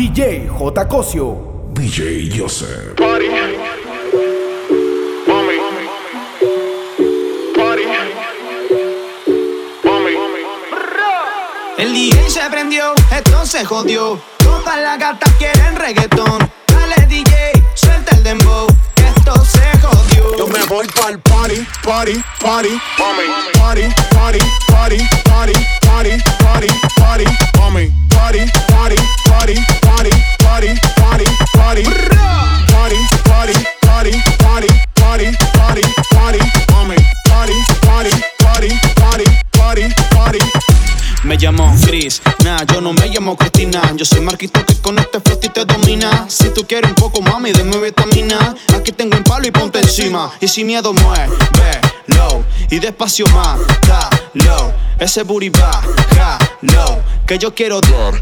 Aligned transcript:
DJ 0.00 0.48
J. 0.48 0.88
Cosio. 0.88 1.68
DJ 1.74 2.30
Joseph. 2.32 2.96
Party. 2.96 3.28
Mami. 5.28 5.56
Party. 7.54 7.84
Mami. 9.84 10.12
El 11.76 11.92
DJ 11.92 12.30
se 12.30 12.40
prendió, 12.50 12.94
esto 13.14 13.44
se 13.44 13.62
jodió. 13.66 14.18
Todas 14.38 14.80
las 14.80 14.98
gatas 14.98 15.34
quieren 15.34 15.76
reggaetón. 15.76 16.50
Dale 16.66 17.06
DJ, 17.06 17.52
suelta 17.74 18.16
el 18.16 18.22
dembow. 18.22 18.68
Yo 20.38 20.46
me 20.46 20.58
voy 20.66 20.86
pa'l 20.88 21.18
party, 21.20 21.66
party, 21.82 22.22
party, 22.40 22.70
mami. 22.98 23.26
Party, 23.58 23.82
party, 24.10 24.38
party, 24.70 24.98
party, 25.24 25.52
party, 25.82 26.18
party, 26.40 26.68
party, 26.96 27.24
mami. 27.56 27.90
Party, 28.10 28.46
party, 28.68 28.96
party, 29.26 29.54
party, 29.82 30.10
party, 30.38 30.74
party, 30.96 31.24
party. 31.54 31.84
Party, 32.70 32.96
party, 33.24 33.54
party, 33.82 34.12
party, 34.38 34.68
party, 34.94 35.36
party. 35.54 35.89
Me 41.30 41.36
llamo 41.36 41.72
Chris, 41.86 42.20
nah, 42.42 42.64
yo 42.64 42.80
no 42.80 42.92
me 42.92 43.06
llamo 43.06 43.36
Cristina. 43.36 43.80
Yo 43.94 44.04
soy 44.04 44.20
Marquito 44.20 44.66
que 44.66 44.74
con 44.78 44.98
este 44.98 45.20
flow 45.20 45.38
te 45.38 45.64
domina. 45.64 46.26
Si 46.28 46.48
tú 46.48 46.66
quieres 46.66 46.90
un 46.90 46.96
poco, 46.96 47.22
mami, 47.22 47.52
deme 47.52 47.78
vitamina. 47.78 48.52
Aquí 48.76 48.90
tengo 48.90 49.16
un 49.16 49.22
palo 49.22 49.46
y 49.46 49.52
ponte 49.52 49.78
encima. 49.78 50.32
Y 50.40 50.48
sin 50.48 50.66
miedo 50.66 50.92
mueve, 50.92 51.28
low. 52.08 52.44
Y 52.68 52.80
despacio 52.80 53.28
más, 53.28 53.60
da, 53.86 54.10
low. 54.34 54.72
Ese 54.98 55.22
booty 55.22 55.50
va, 55.50 55.80
ja, 56.16 56.36
low. 56.62 57.00
Que 57.24 57.38
yo 57.38 57.54
quiero 57.54 57.80
dar, 57.80 58.20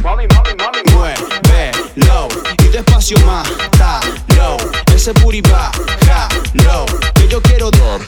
Mami, 0.00 0.28
mami, 0.28 0.54
mami. 0.56 0.78
mueve, 0.92 1.72
low. 1.96 2.28
Y 2.64 2.68
despacio 2.68 3.18
más, 3.26 3.48
da, 3.80 4.00
low. 4.36 4.56
Ese 4.94 5.10
booty 5.10 5.40
va, 5.40 5.72
ja, 6.06 6.28
low. 6.54 6.86
Que 7.26 7.32
yo 7.32 7.42
quiero 7.42 7.70
dar, 7.72 8.00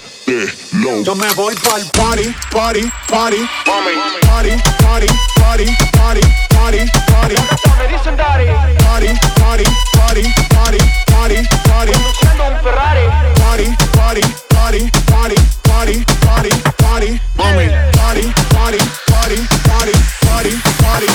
Yo 1.03 1.15
me 1.17 1.33
voy 1.35 1.53
pa'l 1.57 1.85
party, 1.91 2.33
party, 2.53 2.89
party, 3.09 3.39
Mami. 3.67 3.91
party, 4.29 4.51
party, 4.79 5.07
party, 5.41 5.67
party, 5.93 6.21
party, 6.51 6.79
party, 7.11 7.35
Me 7.79 7.89
dicen 7.89 8.17
daddy. 8.17 8.47
party, 8.85 9.09
party, 9.41 9.65
party, 9.97 10.23
party, 10.55 10.79
party, 11.11 11.49
party. 11.67 11.93
Conduciendo 11.93 12.47
un 12.47 12.63
Ferrari. 12.63 13.07
party, 13.41 13.77
party, 13.93 14.23
party, 14.55 14.91
party, 15.09 15.35
party, 15.65 16.05
party, 16.23 16.61
party, 16.87 17.21
party, 17.37 18.33
party, 18.55 18.79
party, 19.17 19.39
party, 19.67 19.97
party, 20.29 20.53
party. 20.81 21.07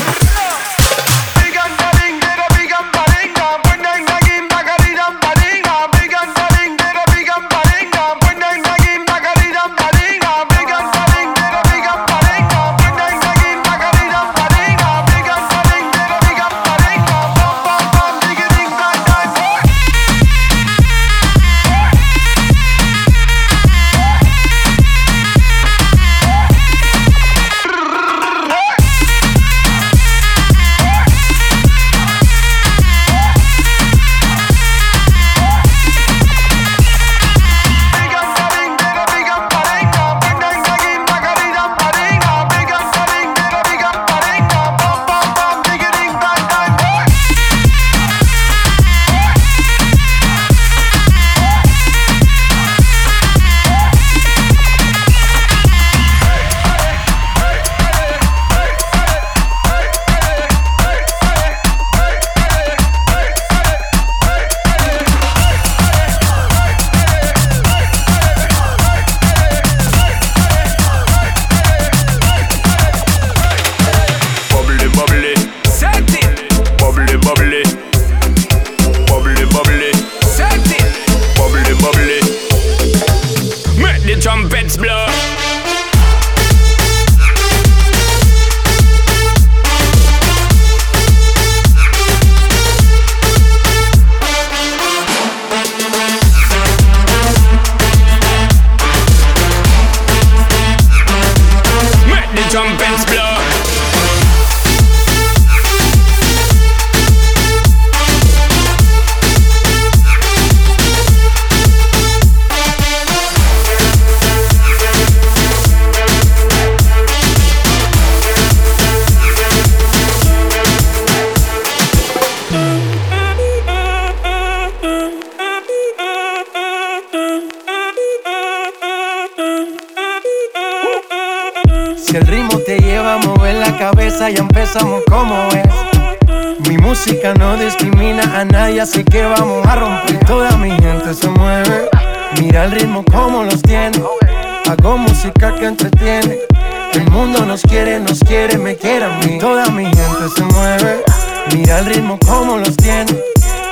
Mira 151.63 151.79
el 151.79 151.85
ritmo 151.85 152.19
como 152.19 152.57
los 152.57 152.75
tiene. 152.75 153.18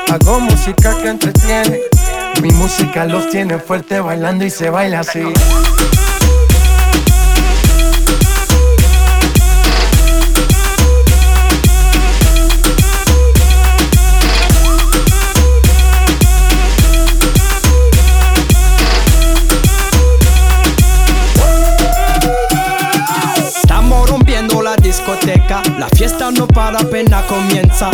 Hago 0.09 0.39
música 0.39 0.95
que 1.01 1.09
entretiene. 1.09 1.81
Mi 2.41 2.49
música 2.51 3.03
los 3.03 3.29
tiene 3.29 3.59
fuerte 3.59 3.99
bailando 3.99 4.45
y 4.45 4.49
se 4.49 4.69
baila 4.69 5.01
así. 5.01 5.21
La 25.77 25.87
fiesta 25.97 26.31
no 26.31 26.47
para 26.47 26.79
apenas 26.79 27.23
comienza. 27.25 27.89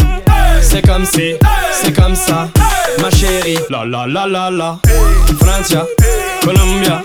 C'est 0.61 0.85
comme 0.85 1.05
si, 1.05 1.35
c'est 1.81 1.93
comme 1.95 2.15
ça, 2.15 2.49
ma 3.01 3.09
chérie. 3.09 3.57
La 3.69 3.83
la 3.85 4.05
la 4.05 4.27
la 4.27 4.51
la. 4.51 4.79
Francia, 5.39 5.85
Colombia, 6.43 7.03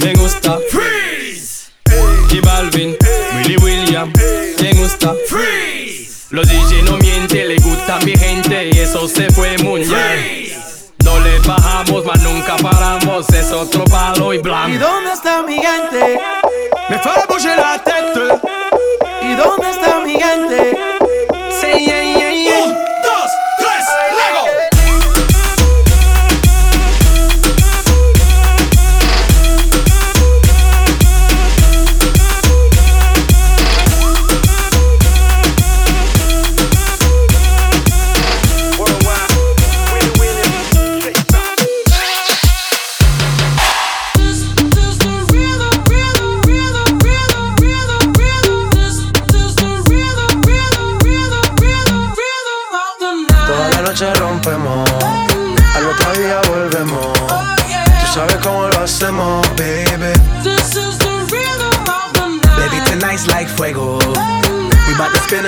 me 0.00 0.12
gusta. 0.14 0.58
Freeze. 0.70 1.70
Y 2.30 2.40
Balvin, 2.40 2.96
Willy 3.36 3.56
William, 3.58 4.12
me 4.60 4.72
gusta. 4.74 5.14
Freeze. 5.28 6.26
Los 6.30 6.48
DJ 6.48 6.82
no 6.84 6.96
mienten, 6.96 7.48
le 7.48 7.56
gusta 7.56 7.98
mi 8.04 8.16
gente 8.16 8.70
y 8.72 8.78
eso 8.78 9.06
se 9.06 9.30
fue 9.30 9.56
muy 9.58 9.84
bien. 9.84 10.52
No 11.04 11.20
le 11.20 11.38
bajamos, 11.40 12.04
mas 12.06 12.22
nunca 12.22 12.56
paramos, 12.56 13.28
es 13.30 13.52
otro 13.52 13.84
palo 13.84 14.32
y 14.32 14.36
¿Y 14.38 14.40
blanco. 14.40 14.78
dónde 14.78 15.12
está 15.12 15.42
mi 15.42 15.54
gente? 15.56 16.20
Me 16.88 16.98
fait 16.98 17.26
bouger 17.28 17.56
la 17.56 17.78
tête. 17.84 18.40
¿Y 19.32 19.34
dónde 19.34 19.70
está 19.70 20.00
mi 20.00 20.14
gente? 20.20 20.76
Say 21.58 21.86
yeah 21.86 22.02
yeah 22.02 22.21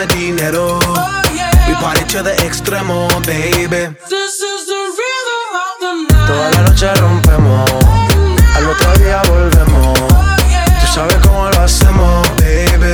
dinero. 0.07 0.79
We 1.67 1.75
party 1.75 2.05
to 2.13 2.23
the 2.23 2.35
extremo, 2.47 3.09
baby. 3.27 3.95
This 4.09 4.41
is 4.41 4.67
the 4.67 4.83
rhythm 4.99 5.45
of 5.65 5.75
the 5.81 5.93
night. 6.09 6.27
Toda 6.27 6.51
la 6.51 6.61
noche 6.69 6.95
rompemos, 6.95 7.71
al 8.57 8.67
otro 8.67 8.93
día 8.99 9.23
volvemos. 9.29 9.99
Tú 10.81 10.87
sabes 10.95 11.17
cómo 11.27 11.51
lo 11.51 11.61
hacemos, 11.61 12.29
baby. 12.37 12.94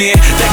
In 0.00 0.12
the 0.12 0.49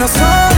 en 0.00 0.06
lo 0.06 0.49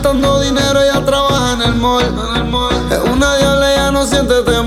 gastando 0.00 0.40
dinero, 0.40 0.80
ella 0.80 1.04
trabaja 1.04 1.52
en 1.52 1.62
el 1.62 1.74
mall. 1.74 2.02
Es 2.90 2.98
una 3.12 3.36
diabla, 3.36 3.72
ella 3.72 3.90
no 3.90 4.06
siente 4.06 4.42
temor. 4.42 4.59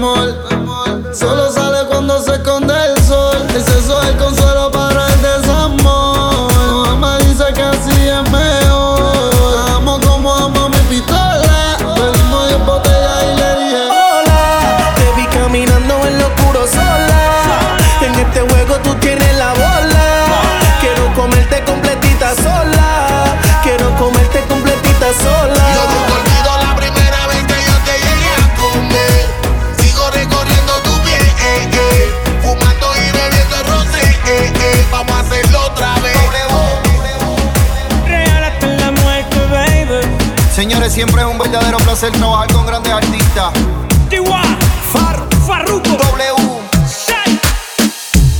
Siempre 40.93 41.23
es 41.23 41.27
un 41.27 41.39
verdadero 41.39 41.77
placer 41.79 42.11
trabajar 42.11 42.53
con 42.53 42.67
grandes 42.67 42.93
artistas. 42.93 43.51
Far, 44.91 45.27
Farruko. 45.47 45.89
W. 45.89 46.61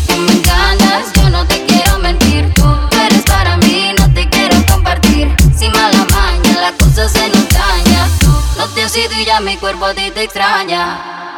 Me 0.08 0.34
engañas, 0.34 1.12
yo 1.16 1.30
no 1.32 1.48
te 1.48 1.66
quiero 1.66 1.98
mentir. 1.98 2.54
Tú 2.54 2.64
eres 3.08 3.24
para 3.24 3.58
mí, 3.58 3.92
no 3.98 4.14
te 4.14 4.30
quiero 4.30 4.56
compartir. 4.68 5.36
Sin 5.58 5.72
mala 5.72 6.06
maña, 6.12 6.62
la 6.62 6.72
cosa 6.74 7.10
se 7.10 7.28
nos 7.30 7.50
daña. 7.50 8.08
No 8.56 8.68
te 8.68 8.84
has 8.84 8.96
ido 8.96 9.14
y 9.20 9.26
ya 9.26 9.40
mi 9.40 9.58
cuerpo 9.58 9.86
a 9.86 9.96
ti 9.96 10.12
te 10.12 10.24
extraña. 10.24 11.33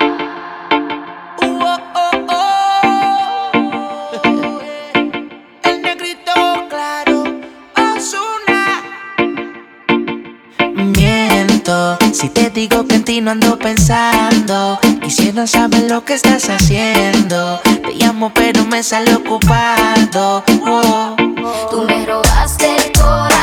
Si 12.25 12.29
te 12.29 12.49
digo 12.49 12.87
que 12.87 12.95
en 12.95 13.03
ti 13.03 13.21
no 13.21 13.31
ando 13.31 13.55
pensando. 13.59 14.79
Quisiera 15.01 15.45
saber 15.45 15.83
lo 15.83 16.03
que 16.03 16.15
estás 16.15 16.49
haciendo. 16.49 17.59
Te 17.63 17.93
llamo, 17.93 18.31
pero 18.33 18.65
me 18.65 18.81
sale 18.81 19.13
ocupado. 19.13 20.43
Oh. 20.65 21.15
Tú 21.69 21.83
me 21.83 22.03
robaste 22.05 22.75
el 22.77 22.91
corazón 22.93 23.34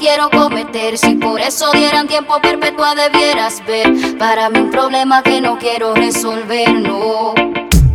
quiero 0.00 0.30
cometer. 0.30 0.96
Si 0.96 1.14
por 1.14 1.40
eso 1.40 1.70
dieran 1.72 2.08
tiempo 2.08 2.40
perpetua, 2.40 2.94
debieras 2.94 3.62
ver. 3.66 4.16
Para 4.18 4.48
mí, 4.48 4.58
un 4.58 4.70
problema 4.70 5.22
que 5.22 5.40
no 5.42 5.58
quiero 5.58 5.94
resolver, 5.94 6.72
no. 6.72 7.34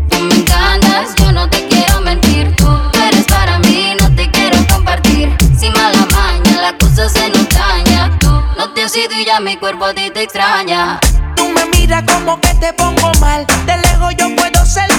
Tú 0.09 0.17
me 0.21 0.35
engañas, 0.35 1.15
yo 1.15 1.31
no 1.31 1.49
te 1.49 1.67
quiero 1.67 2.01
mentir. 2.01 2.55
Tú 2.55 2.67
eres 3.07 3.25
para 3.25 3.57
mí, 3.59 3.93
no 3.99 4.15
te 4.15 4.29
quiero 4.29 4.57
compartir. 4.71 5.35
Sin 5.57 5.73
mala 5.73 6.05
maña, 6.11 6.61
la 6.61 6.77
cosa 6.77 7.09
se 7.09 7.27
nos 7.29 7.49
daña. 7.49 8.11
Tú 8.19 8.29
no 8.55 8.71
te 8.73 8.83
has 8.83 8.95
ido 8.95 9.19
y 9.19 9.25
ya 9.25 9.39
mi 9.39 9.57
cuerpo 9.57 9.85
a 9.85 9.93
ti 9.93 10.11
te 10.11 10.21
extraña. 10.21 10.99
Tú 11.35 11.49
me 11.49 11.65
miras 11.75 12.03
como 12.03 12.39
que 12.39 12.53
te 12.53 12.71
pongo 12.73 13.11
mal. 13.19 13.47
De 13.65 13.77
lejos 13.77 14.15
yo 14.15 14.27
puedo 14.35 14.61
observar 14.61 14.94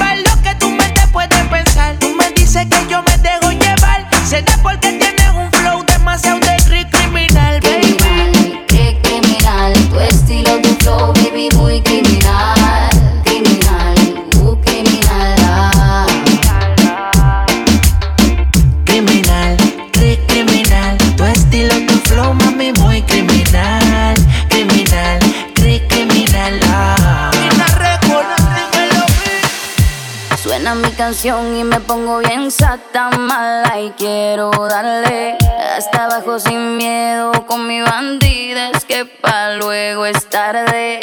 canción 30.97 31.55
y 31.57 31.63
me 31.63 31.79
pongo 31.81 32.19
bien 32.19 32.51
sata 32.51 33.11
mala 33.11 33.81
y 33.81 33.91
quiero 33.91 34.51
darle 34.51 35.37
hasta 35.77 36.07
abajo 36.07 36.39
sin 36.39 36.77
miedo 36.77 37.33
con 37.47 37.67
mi 37.67 37.83
bandida 37.83 38.71
es 38.71 38.85
que 38.85 39.05
pa 39.05 39.53
luego 39.57 40.07
es 40.07 40.29
tarde. 40.29 41.01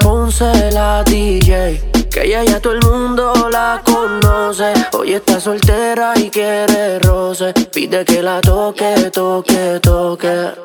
Ponce 0.00 0.72
la 0.72 1.04
DJ, 1.04 1.80
Que 2.10 2.24
ella 2.24 2.44
ya 2.44 2.60
todo 2.60 2.72
el 2.72 2.82
mundo 2.82 3.48
la 3.50 3.80
conoce. 3.84 4.72
Hoy 4.92 5.14
está 5.14 5.38
soltera 5.38 6.14
y 6.16 6.30
quiere 6.30 6.98
roce. 6.98 7.52
Pide 7.72 8.04
que 8.04 8.22
la 8.22 8.40
toque, 8.40 9.10
toque, 9.12 9.78
toque. 9.80 10.64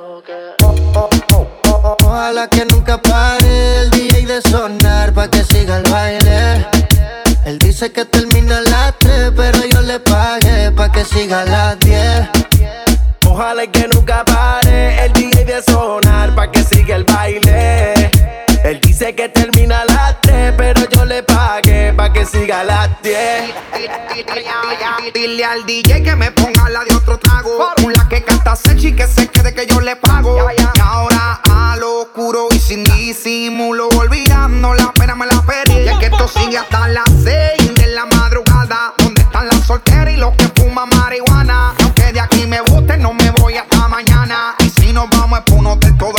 Ojalá 1.91 2.47
que 2.47 2.65
nunca 2.65 3.01
pare 3.01 3.81
el 3.81 3.89
DJ 3.89 4.27
de 4.27 4.41
sonar 4.43 5.11
pa' 5.11 5.27
que 5.27 5.43
siga 5.43 5.77
el 5.77 5.91
baile. 5.91 6.67
Él 7.45 7.57
dice 7.57 7.91
que 7.91 8.05
termina 8.05 8.59
a 8.59 8.61
las 8.61 8.99
3, 8.99 9.31
pero 9.35 9.65
yo 9.65 9.81
le 9.81 9.99
pagué 9.99 10.71
pa' 10.71 10.91
que 10.91 11.03
siga 11.03 11.41
a 11.41 11.45
las 11.45 11.79
10. 11.79 12.29
Ojalá 13.25 13.65
que 13.65 13.87
nunca 13.87 14.23
pare 14.23 15.03
el 15.03 15.13
DJ 15.13 15.45
de 15.45 15.63
sonar 15.63 16.35
pa' 16.35 16.51
que 16.51 16.61
siga 16.61 16.95
el 16.95 17.05
baile. 17.05 18.11
Él 18.63 18.79
dice 18.81 19.15
que 19.15 19.29
termina 19.29 19.81
a 19.81 19.85
las 19.85 20.21
3, 20.21 20.53
pero 20.57 20.87
yo 20.91 21.05
le 21.05 21.23
pagué 21.23 21.91
pa' 21.93 22.13
que 22.13 22.23
siga 22.23 22.59
a 22.59 22.63
las 22.65 23.01
10. 23.01 23.51
Dile 25.11 25.43
al 25.43 25.65
DJ 25.65 26.03
que 26.03 26.15
me 26.15 26.29
ponga 26.31 26.69
la 26.69 26.83
de 26.83 26.95
otro 26.95 27.17
trago. 27.17 27.57
La 27.95 28.07
que 28.07 28.23
canta 28.23 28.55
Sechi 28.55 28.93
que 28.93 29.07
se 29.07 29.27
quede 29.27 29.55
que 29.55 29.65
yo 29.65 29.81
le 29.81 29.95
pago. 29.95 30.37
Sin 32.69 32.83
disimulo, 32.83 33.89
olvidando 33.97 34.75
la 34.75 34.93
pena 34.93 35.15
me 35.15 35.25
la 35.25 35.41
perdí. 35.41 35.85
Ya 35.85 35.97
que 35.97 36.05
esto 36.05 36.27
sigue 36.27 36.59
hasta 36.59 36.87
las 36.87 37.09
6 37.23 37.73
de 37.73 37.87
la 37.87 38.05
madrugada. 38.05 38.93
¿Dónde 38.99 39.21
están 39.21 39.47
las 39.47 39.65
solteras 39.65 40.13
y 40.13 40.17
los 40.17 40.35
que 40.35 40.47
fuman 40.49 40.87
marihuana? 40.89 41.73
Aunque 41.81 42.13
de 42.13 42.19
aquí 42.19 42.45
me 42.45 42.61
guste, 42.61 42.95
no 42.97 43.11
me 43.13 43.31
voy 43.31 43.57
hasta 43.57 43.87
mañana. 43.87 44.53
Y 44.59 44.69
si 44.69 44.93
nos 44.93 45.09
vamos 45.09 45.39
es 45.39 45.45
por 45.45 45.57
un 45.57 45.65
hotel 45.65 45.97
todo 45.97 46.18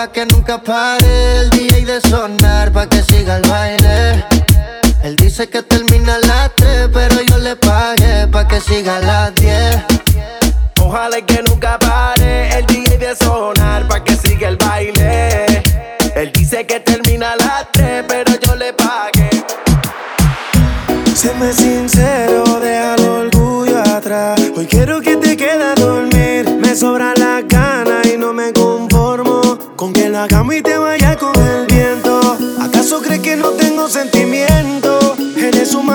Ojalá 0.00 0.12
que 0.12 0.24
nunca 0.24 0.56
pare 0.62 1.40
el 1.40 1.50
DJ 1.50 1.84
de 1.84 2.00
sonar 2.00 2.72
pa' 2.72 2.88
que 2.88 3.02
siga 3.02 3.36
el 3.36 3.42
baile. 3.42 4.24
Él 5.02 5.14
dice 5.16 5.46
que 5.50 5.62
termina 5.62 6.14
a 6.14 6.18
las 6.20 6.54
3, 6.54 6.88
pero 6.90 7.20
yo 7.20 7.36
le 7.36 7.54
pagué 7.54 8.26
pa' 8.28 8.48
que 8.48 8.62
siga 8.62 8.96
a 8.96 9.00
las 9.00 9.34
10. 9.34 9.76
Ojalá 10.80 11.20
que 11.20 11.42
nunca 11.42 11.78
pare 11.78 12.48
el 12.56 12.64
DJ 12.64 12.96
de 12.96 13.14
sonar 13.14 13.86
pa' 13.88 14.02
que 14.02 14.16
siga 14.16 14.48
el 14.48 14.56
baile. 14.56 15.62
Él 16.14 16.32
dice 16.32 16.64
que 16.64 16.80
termina 16.80 17.32
a 17.32 17.36
las 17.36 17.70
3, 17.72 18.04
pero 18.08 18.32
yo 18.40 18.56
le 18.56 18.72
pagué. 18.72 19.28
Séme 21.14 21.52
sincero, 21.52 22.58
deja 22.58 22.94
el 22.94 23.04
orgullo 23.06 23.80
atrás. 23.80 24.40
Hoy 24.56 24.64
quiero 24.64 25.02
que 25.02 25.18
te 25.18 25.36
quedes 25.36 25.62
a 25.62 25.74
dormir. 25.74 26.48
Me 26.58 26.74
sobra 26.74 27.09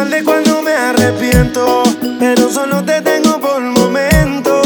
Eres 0.05 0.11
un 0.11 0.11
mal 0.11 0.11
de 0.11 0.23
cuando 0.23 0.61
me 0.61 0.71
arrepiento, 0.71 1.83
pero 2.19 2.51
solo 2.51 2.83
te 2.83 3.01
tengo 3.01 3.39
por 3.39 3.61
momento. 3.61 4.61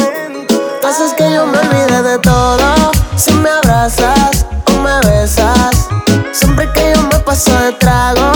Haces 0.87 1.13
que 1.13 1.31
yo 1.31 1.45
me 1.45 1.57
olvide 1.57 2.01
de 2.01 2.19
todo. 2.19 2.91
Si 3.15 3.31
me 3.33 3.49
abrazas 3.49 4.45
o 4.65 4.71
me 4.81 4.99
besas. 5.07 5.87
Siempre 6.31 6.69
que 6.73 6.93
yo 6.95 7.01
me 7.03 7.19
paso 7.19 7.51
de 7.59 7.71
trago, 7.73 8.31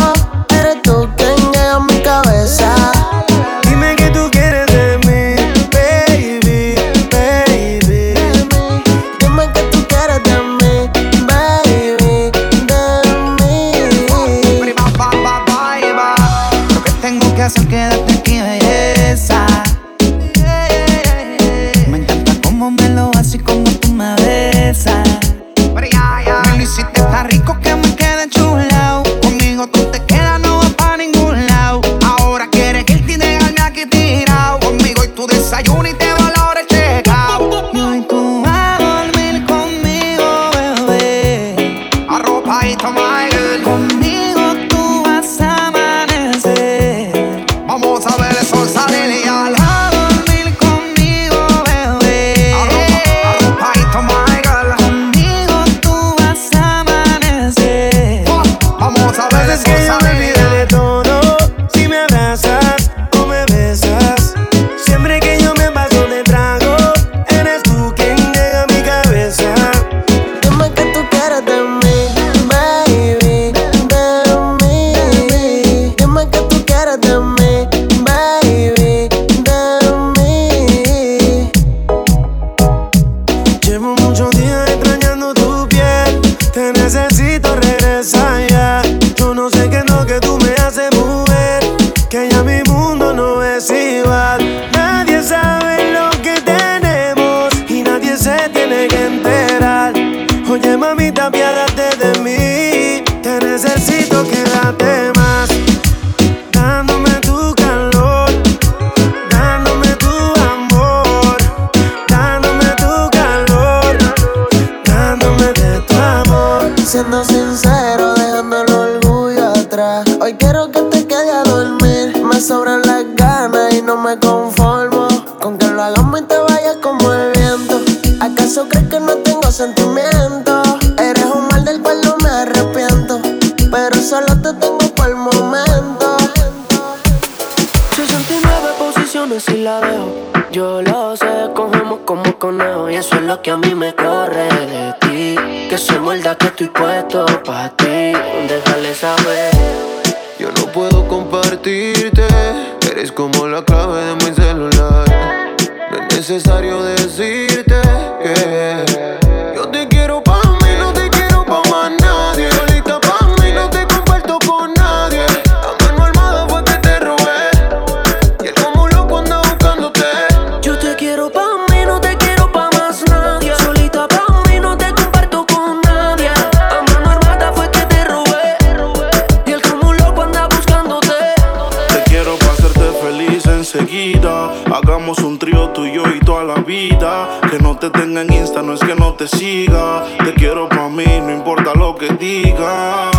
Te 190.25 190.33
quiero 190.33 190.69
pa' 190.69 190.89
mí, 190.89 191.05
no 191.21 191.31
importa 191.31 191.73
lo 191.75 191.95
que 191.95 192.07
digan 192.13 193.11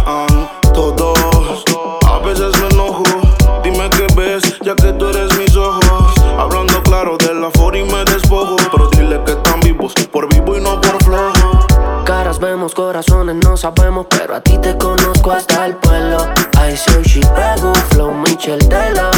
todos. 0.72 1.64
A 2.06 2.18
veces 2.18 2.52
me 2.60 2.68
enojo, 2.68 3.04
dime 3.62 3.88
qué 3.90 4.06
ves, 4.16 4.42
ya 4.60 4.74
que 4.74 4.92
tú 4.92 5.08
eres 5.08 5.36
mis 5.38 5.54
ojos. 5.56 6.14
Hablando 6.38 6.82
claro 6.82 7.16
de 7.18 7.34
la 7.34 7.50
for 7.52 7.76
y 7.76 7.84
me 7.84 8.04
despojo. 8.04 8.56
Pero 8.70 8.88
dile 8.90 9.20
que 9.24 9.32
están 9.32 9.60
vivos, 9.60 9.94
por 10.10 10.28
vivo 10.32 10.56
y 10.56 10.60
no 10.60 10.80
por 10.80 11.02
flojo. 11.04 11.66
Caras 12.04 12.38
vemos, 12.38 12.74
corazones 12.74 13.36
no 13.36 13.56
sabemos, 13.56 14.06
pero 14.10 14.36
a 14.36 14.40
ti 14.40 14.58
te 14.58 14.76
conozco 14.76 15.32
hasta 15.32 15.66
el 15.66 15.76
pueblo. 15.76 16.18
I 16.56 16.76
soy 16.76 17.02
Chicago, 17.02 17.72
Flow, 17.90 18.12
Michelle 18.12 18.66
Tela. 18.66 19.10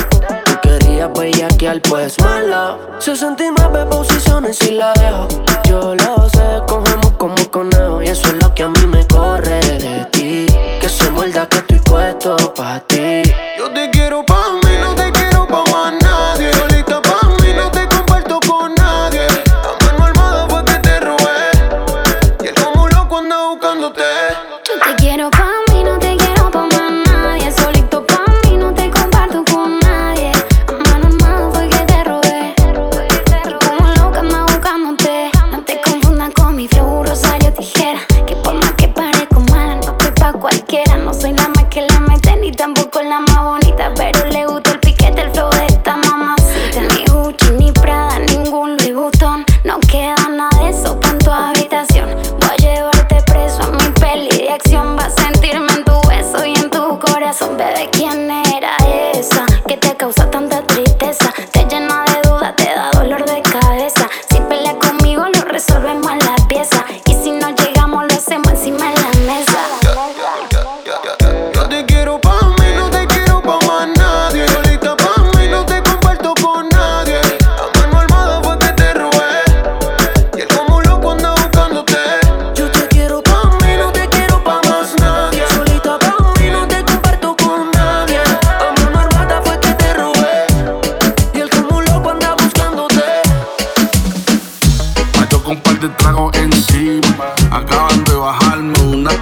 Tú 0.45 0.53
querías 0.63 1.11
bellaquear, 1.13 1.81
pues 1.83 2.21
mala. 2.21 2.79
69 2.99 3.87
posiciones 3.91 4.61
y 4.63 4.73
la 4.73 4.93
dejo. 4.95 5.27
Yo 5.65 5.95
lo 5.97 6.29
sé, 6.31 6.63
cogemos 6.69 7.06
como 7.27 7.51
conejo 7.51 8.03
y 8.03 8.07
eso 8.07 8.29
es 8.29 8.35
lo 8.35 8.55
que 8.55 8.63
a 8.63 8.69
mí 8.69 8.87
me 8.87 9.05
corre 9.09 9.59
de 9.59 10.05
ti. 10.13 10.47
Que 10.81 10.89
se 10.89 11.11
muerda 11.11 11.49
que 11.49 11.57
estoy 11.57 11.79
puesto 11.81 12.37
pa' 12.55 12.79
ti. 12.87 13.26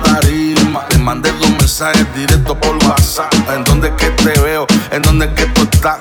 tarima. 0.03 0.87
Mandé 0.99 1.31
dos 1.33 1.51
mensajes 1.51 2.07
directos 2.15 2.57
por 2.59 2.77
WhatsApp. 2.87 3.33
¿En 3.55 3.65
dónde 3.65 3.89
es 3.89 3.95
que 3.95 4.11
te 4.11 4.41
veo? 4.41 4.67
¿En 4.91 5.03
dónde 5.03 5.27
es 5.27 5.33
que 5.33 5.47
tú 5.47 5.63
estás? 5.63 5.99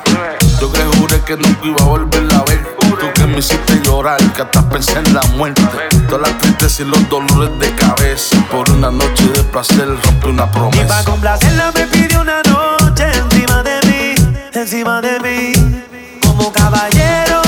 Yo 0.60 0.71
que 0.71 0.82
juré 0.97 1.19
que 1.21 1.36
nunca 1.36 1.60
iba 1.65 1.82
a 1.82 1.86
volverla 1.86 2.38
a 2.38 2.43
ver. 2.43 2.75
Tú 2.99 3.12
que 3.13 3.27
me 3.27 3.39
hiciste 3.39 3.82
llorar, 3.84 4.21
que 4.34 4.43
hasta 4.43 4.69
pensé 4.69 4.97
en 4.97 5.13
la 5.13 5.21
muerte. 5.36 5.62
Todas 6.08 6.29
las 6.29 6.38
tristezas 6.39 6.79
y 6.79 6.86
los 6.86 7.10
dolores 7.10 7.60
de 7.60 7.75
cabeza. 7.75 8.38
Por 8.49 8.69
una 8.69 8.91
noche 8.91 9.27
de 9.36 9.43
placer 9.43 9.88
rompe 10.06 10.27
una 10.27 10.49
promesa. 10.49 10.84
Y 10.84 10.88
para 10.88 11.03
complacerla 11.03 11.71
me 11.75 11.88
pidió 11.88 12.21
una 12.21 12.41
noche 12.43 13.06
encima 13.13 13.63
de 13.63 13.79
mí, 13.88 14.39
encima 14.53 15.01
de 15.01 15.19
mí. 15.19 16.19
Como 16.21 16.51
caballero. 16.53 17.42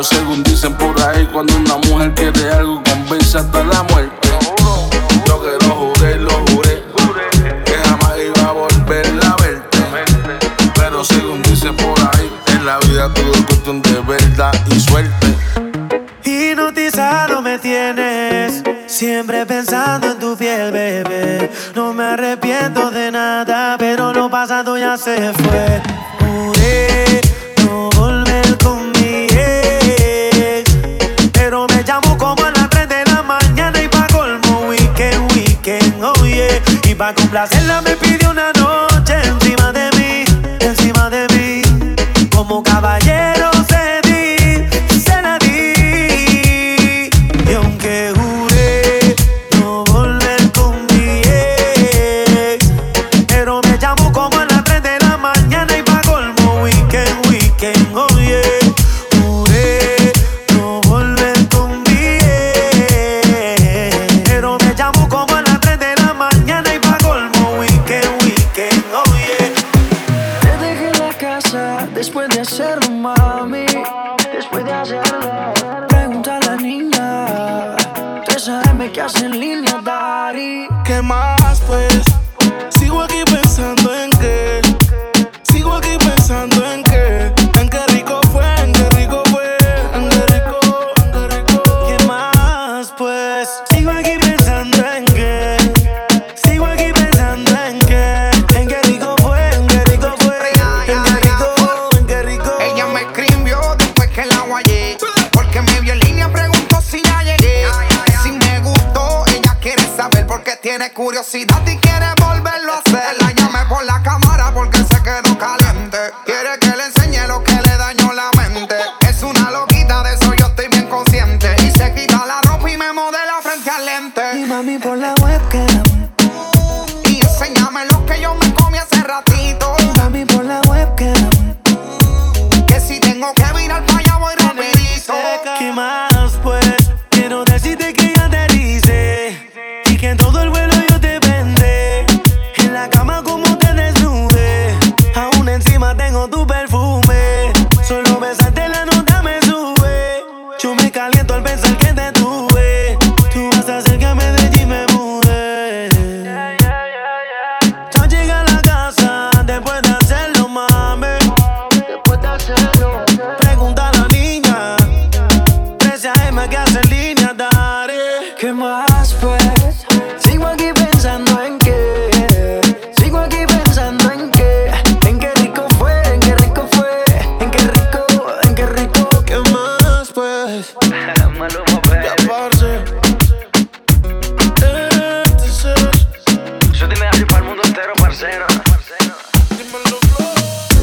Pero 0.00 0.08
según 0.18 0.42
dicen 0.44 0.72
por 0.78 0.98
ahí, 1.02 1.28
cuando 1.30 1.54
una 1.58 1.76
mujer 1.76 2.14
quiere 2.14 2.50
algo, 2.52 2.82
convence 2.84 3.36
hasta 3.36 3.62
la 3.62 3.82
muerte. 3.82 4.30
Yo 5.26 5.42
que 5.42 5.66
lo 5.66 5.74
juré, 5.74 6.16
lo 6.16 6.30
juré, 6.30 6.82
que 7.66 7.74
jamás 7.84 8.12
iba 8.18 8.48
a 8.48 8.52
volverla 8.52 9.26
a 9.26 9.42
verte. 9.42 9.78
Pero 10.74 11.04
según 11.04 11.42
dicen 11.42 11.76
por 11.76 12.00
ahí, 12.00 12.32
en 12.46 12.64
la 12.64 12.78
vida 12.78 13.12
todo 13.12 13.30
es 13.30 13.44
cuestión 13.44 13.82
de 13.82 14.00
verdad 14.00 14.52
y 14.74 14.80
suerte. 14.80 15.36
Hipnotizado 16.24 17.42
me 17.42 17.58
tienes, 17.58 18.62
siempre 18.86 19.44
pensando 19.44 20.12
en 20.12 20.18
tu 20.18 20.34
piel, 20.34 20.72
bebé. 20.72 21.50
No 21.74 21.92
me 21.92 22.04
arrepiento 22.04 22.90
de 22.90 23.12
nada, 23.12 23.76
pero 23.78 24.14
lo 24.14 24.30
pasado 24.30 24.78
ya 24.78 24.96
se 24.96 25.34
fue. 25.34 25.82
complacerla 37.30 37.80
me 37.82 37.94
pidió 37.94 38.28
una 38.32 38.50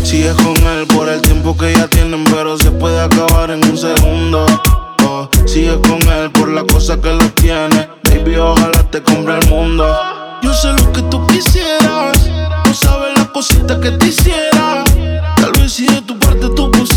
Sigue 0.08 0.34
con 0.36 0.56
él 0.56 0.88
por 0.88 1.10
el 1.10 1.22
tiempo 1.22 1.58
que 1.58 1.74
ya 1.74 1.86
tienen, 1.90 2.24
pero 2.24 2.58
se 2.58 2.72
puede 2.72 2.98
acabar 2.98 3.52
en 3.52 3.62
un 3.70 3.78
segundo. 3.78 4.46
Oh, 5.04 5.28
sigue 5.46 5.78
con 5.82 6.02
él 6.02 6.32
por 6.32 6.48
la 6.48 6.64
cosa 6.64 6.96
que 6.96 7.12
lo 7.12 7.30
tiene. 7.32 7.90
Baby, 8.04 8.38
ojalá 8.38 8.84
te 8.90 9.04
compre 9.04 9.38
el 9.38 9.50
mundo. 9.50 9.86
Yo 10.42 10.54
sé 10.54 10.72
lo 10.72 10.94
que 10.94 11.02
tú 11.02 11.28
quisieras. 11.28 12.26
Tú 12.64 12.74
sabes 12.74 13.18
las 13.18 13.28
cositas 13.32 13.80
que 13.80 13.92
te 13.92 14.08
hiciera. 14.08 14.86
Tal 15.36 15.52
vez 15.52 15.74
si 15.74 15.86
de 15.86 16.02
tu 16.02 16.18
parte 16.18 16.48
tú 16.56 16.72
pusieras 16.72 16.97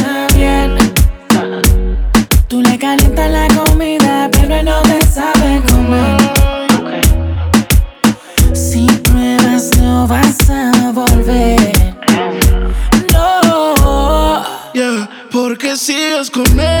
conmigo. 16.31 16.80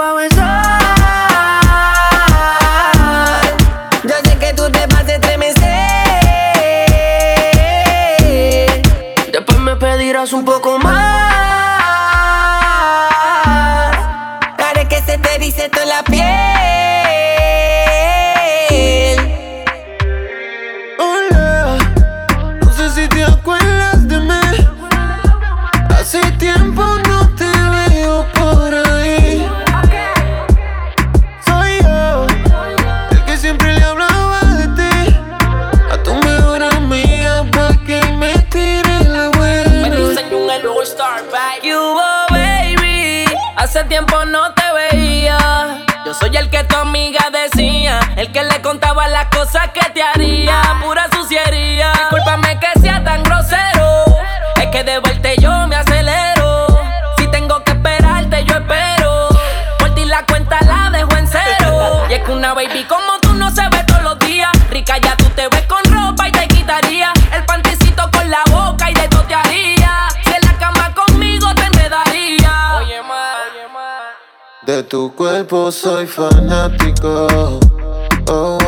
a 0.00 0.12
besar. 0.14 0.38
Yo 4.04 4.14
sé 4.24 4.38
que 4.38 4.52
tú 4.54 4.70
te 4.70 4.86
vas 4.86 5.08
a 5.08 5.14
estremecer. 5.14 5.58
Después 9.32 9.58
me 9.58 9.76
pedirás 9.76 10.32
un 10.32 10.44
poco 10.44 10.78
más. 10.78 10.87
tiempo 43.88 44.24
no 44.26 44.52
te 44.52 44.62
veía. 44.74 45.84
Yo 46.04 46.14
soy 46.14 46.36
el 46.36 46.50
que 46.50 46.62
tu 46.64 46.76
amiga 46.76 47.30
decía, 47.30 48.00
el 48.16 48.30
que 48.32 48.42
le 48.42 48.60
contaba 48.62 49.08
las 49.08 49.26
cosas 49.26 49.70
que 49.72 49.90
te 49.90 50.02
haría. 50.02 50.60
Pura 50.82 50.97
tu 74.88 75.12
cuerpo 75.14 75.70
soy 75.70 76.06
fanático. 76.06 77.26
Oh, 78.30 78.58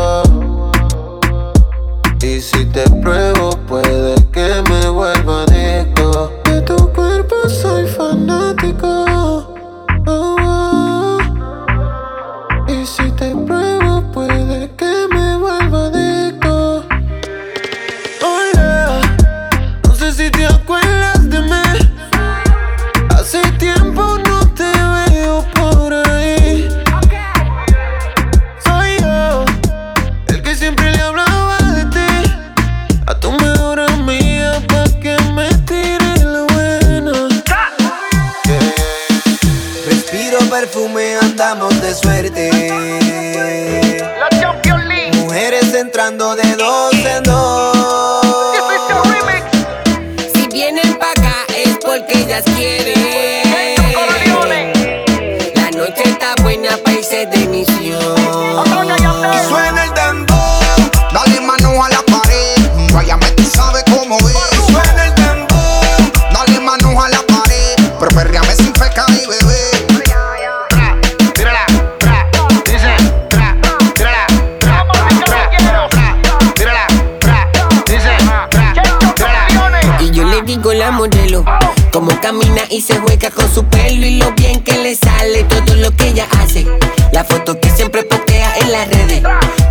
la 80.81 80.91
modelo. 80.91 81.45
Como 81.93 82.11
camina 82.23 82.63
y 82.71 82.81
se 82.81 82.99
juega 82.99 83.31
con 83.31 83.53
su 83.53 83.65
pelo 83.65 84.07
y 84.07 84.17
lo 84.17 84.33
bien 84.33 84.65
que 84.65 84.79
le 84.79 84.97
sale 84.97 85.45
todo 85.45 85.75
lo 85.75 85.95
que 85.95 86.09
ella 86.09 86.27
hace. 86.41 86.67
La 87.13 87.23
foto 87.23 87.61
que 87.61 87.69
siempre 87.69 88.03
postea 88.03 88.57
en 88.57 88.73
las 88.73 88.89
redes. 88.89 89.23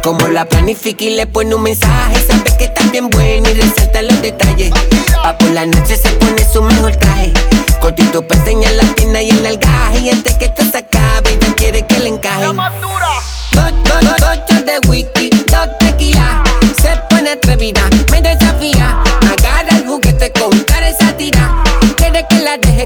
Como 0.03 0.27
la 0.27 0.45
planifica 0.45 1.03
y 1.03 1.15
le 1.15 1.25
pone 1.25 1.55
un 1.55 1.63
mensaje. 1.63 2.23
Sabe 2.27 2.55
que 2.59 2.65
está 2.65 2.83
bien 2.91 3.09
buena 3.09 3.49
y 3.49 3.53
resalta 3.55 4.03
los 4.03 4.21
detalles. 4.21 4.71
Pa' 5.23 5.35
por 5.35 5.49
la 5.49 5.65
noche 5.65 5.95
se 5.95 6.09
pone 6.09 6.45
su 6.47 6.61
mejor 6.61 6.95
traje. 6.95 7.33
Cortito 7.81 8.21
peseña 8.27 8.69
la 8.73 8.83
pierna 8.93 9.23
y 9.23 9.31
el 9.31 9.43
algaje. 9.43 10.01
Y 10.01 10.09
antes 10.11 10.35
que 10.35 10.45
esto 10.45 10.61
se 10.71 10.77
acabe, 10.77 11.31
ella 11.31 11.53
quiere 11.55 11.87
que 11.87 11.99
le 11.99 12.09
encaje. 12.09 12.45
Dos, 12.45 12.55
dos, 13.83 14.47
dos 14.47 14.65
de 14.65 14.87
whisky, 14.87 15.31
dos 15.47 15.69
tequilas. 15.79 16.43
Se 16.79 16.95
pone 17.09 17.31
atrevida, 17.31 17.81
me 18.11 18.21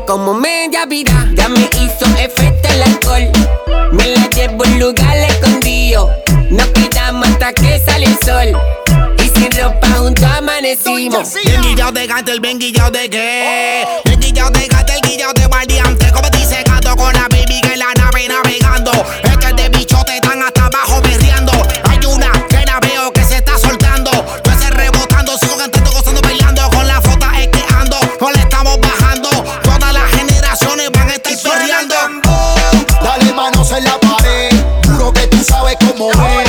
como 0.01 0.33
media 0.33 0.85
vida. 0.85 1.29
Ya 1.33 1.47
me 1.49 1.69
hizo 1.79 2.05
efecto 2.17 2.67
el 2.69 2.81
alcohol. 2.81 3.29
Me 3.91 4.07
la 4.07 4.27
llevo 4.29 4.65
en 4.65 4.79
lugar 4.79 5.15
escondido. 5.17 6.09
Nos 6.49 6.67
quedamos 6.67 7.27
hasta 7.27 7.53
que 7.53 7.79
sale 7.79 8.07
el 8.07 8.17
sol. 8.25 8.59
Y 9.19 9.39
sin 9.39 9.51
ropa 9.51 9.87
juntos 9.97 10.23
amanecimos. 10.23 11.33
Bien 11.45 11.61
guillado 11.61 11.91
de 11.91 12.07
gato, 12.07 12.31
el 12.31 12.39
bien 12.39 12.59
guillado 12.59 12.91
de 12.91 13.09
qué. 13.09 13.85
Bien 14.05 14.19
guillado 14.19 14.49
de 14.51 14.67
gato, 14.67 14.93
el 14.93 15.09
guillado 15.09 15.33
de 15.33 15.45
guardiante. 15.45 16.11
Como 16.11 16.29
dice 16.31 16.63
gato 16.65 16.95
con 16.95 17.13
la 17.13 17.27
baby 17.29 17.61
que 17.61 17.77
la 17.77 17.93
nave 17.93 18.27
navegando. 18.27 18.91
Es 19.23 19.37
que 19.37 19.53
de 19.53 19.69
bichote 19.69 20.15
están 20.15 20.41
hasta 20.41 20.65
abajo 20.65 21.01
en 33.77 33.83
la 33.85 33.99
pared, 33.99 34.51
juro 34.85 35.11
que 35.13 35.27
tú 35.27 35.37
sabes 35.43 35.75
cómo 35.79 36.11
es. 36.11 36.42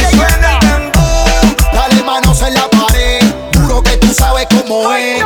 Es. 4.55 5.25